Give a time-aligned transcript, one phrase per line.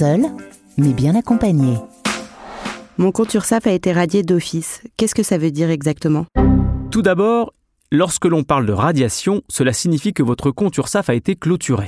[0.00, 0.22] seul,
[0.78, 1.76] mais bien accompagné.
[2.96, 4.82] Mon compte URSAF a été radié d'office.
[4.96, 6.24] Qu'est-ce que ça veut dire exactement?
[6.90, 7.52] Tout d'abord,
[7.92, 11.84] lorsque l'on parle de radiation, cela signifie que votre compte URSAF a été clôturé.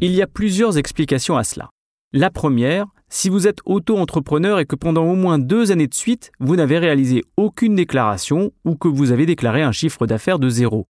[0.00, 1.70] Il y a plusieurs explications à cela.
[2.12, 6.32] La première, si vous êtes auto-entrepreneur et que pendant au moins deux années de suite,
[6.40, 10.86] vous n'avez réalisé aucune déclaration ou que vous avez déclaré un chiffre d'affaires de zéro.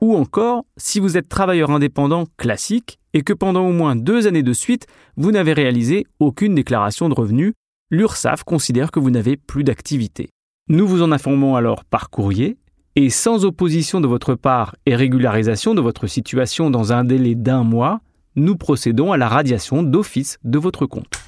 [0.00, 4.42] Ou encore, si vous êtes travailleur indépendant classique et que pendant au moins deux années
[4.42, 4.86] de suite,
[5.16, 7.54] vous n'avez réalisé aucune déclaration de revenus,
[7.90, 10.28] l'URSSAF considère que vous n'avez plus d'activité.
[10.68, 12.58] Nous vous en informons alors par courrier
[12.96, 17.64] et sans opposition de votre part et régularisation de votre situation dans un délai d'un
[17.64, 18.00] mois,
[18.36, 21.20] nous procédons à la radiation d'office de votre compte.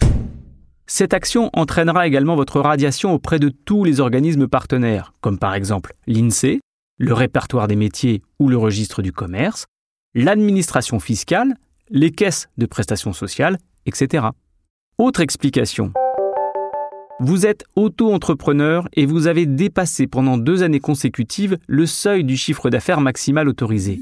[0.87, 5.95] Cette action entraînera également votre radiation auprès de tous les organismes partenaires, comme par exemple
[6.07, 6.61] l'INSEE,
[6.99, 9.67] le répertoire des métiers ou le registre du commerce,
[10.15, 11.57] l'administration fiscale,
[11.91, 14.27] les caisses de prestations sociales, etc.
[14.99, 15.93] Autre explication.
[17.21, 22.69] Vous êtes auto-entrepreneur et vous avez dépassé pendant deux années consécutives le seuil du chiffre
[22.69, 24.01] d'affaires maximal autorisé.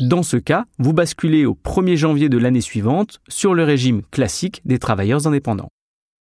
[0.00, 4.62] Dans ce cas, vous basculez au 1er janvier de l'année suivante sur le régime classique
[4.64, 5.68] des travailleurs indépendants.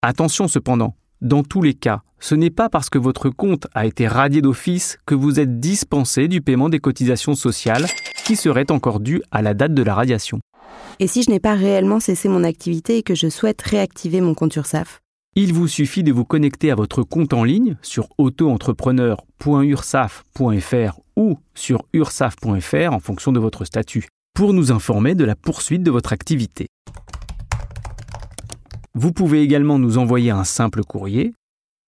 [0.02, 4.08] Attention cependant, dans tous les cas, ce n'est pas parce que votre compte a été
[4.08, 7.86] radié d'office que vous êtes dispensé du paiement des cotisations sociales
[8.28, 10.42] qui seraient encore dues à la date de la radiation.
[11.00, 14.34] Et si je n'ai pas réellement cessé mon activité et que je souhaite réactiver mon
[14.34, 15.00] compte URSAF
[15.38, 21.86] Il vous suffit de vous connecter à votre compte en ligne sur auto-entrepreneur.ursaf.fr ou sur
[21.94, 26.68] ursaf.fr en fonction de votre statut pour nous informer de la poursuite de votre activité.
[28.94, 31.32] Vous pouvez également nous envoyer un simple courrier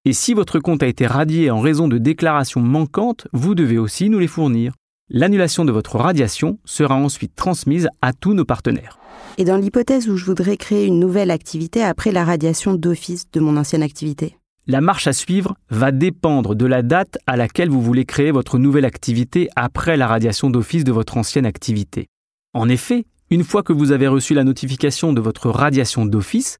[0.06, 4.10] et si votre compte a été radié en raison de déclarations manquantes, vous devez aussi
[4.10, 4.72] nous les fournir.
[5.12, 9.00] L'annulation de votre radiation sera ensuite transmise à tous nos partenaires.
[9.40, 13.40] Et dans l'hypothèse où je voudrais créer une nouvelle activité après la radiation d'office de
[13.40, 14.38] mon ancienne activité?
[14.68, 18.60] La marche à suivre va dépendre de la date à laquelle vous voulez créer votre
[18.60, 22.06] nouvelle activité après la radiation d'office de votre ancienne activité.
[22.54, 26.58] En effet, une fois que vous avez reçu la notification de votre radiation d'office,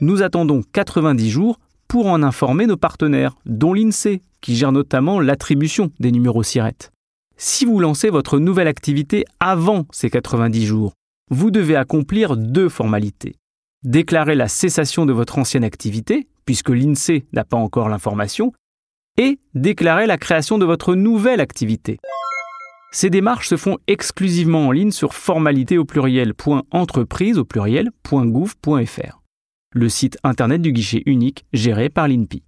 [0.00, 5.92] nous attendons 90 jours pour en informer nos partenaires, dont l'INSEE, qui gère notamment l'attribution
[6.00, 6.90] des numéros SIRET.
[7.36, 10.92] Si vous lancez votre nouvelle activité avant ces 90 jours,
[11.30, 13.36] vous devez accomplir deux formalités.
[13.84, 18.52] Déclarer la cessation de votre ancienne activité, puisque l'INSEE n'a pas encore l'information,
[19.18, 21.98] et déclarer la création de votre nouvelle activité.
[22.92, 29.20] Ces démarches se font exclusivement en ligne sur formalité au pluriel.entreprise au pluriel.gouv.fr
[29.76, 32.42] le site internet du guichet unique géré par l'INPI.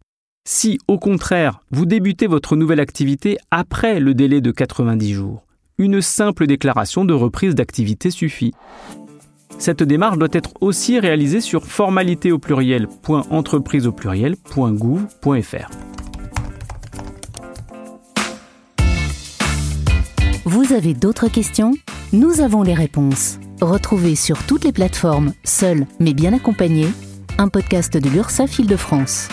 [0.50, 5.44] Si, au contraire, vous débutez votre nouvelle activité après le délai de 90 jours,
[5.76, 8.54] une simple déclaration de reprise d'activité suffit.
[9.58, 13.90] Cette démarche doit être aussi réalisée sur formalité au pluriel.entreprise.
[20.46, 21.74] Vous avez d'autres questions?
[22.14, 23.38] Nous avons les réponses.
[23.60, 26.88] Retrouvez sur toutes les plateformes, seul mais bien accompagné,
[27.36, 29.28] un podcast de l'URSSAF Île-de-France.